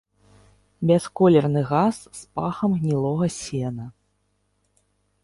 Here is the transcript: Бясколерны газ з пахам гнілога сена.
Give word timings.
Бясколерны 0.91 1.61
газ 1.71 1.95
з 2.21 2.39
пахам 2.39 2.71
гнілога 2.79 3.25
сена. 3.39 3.85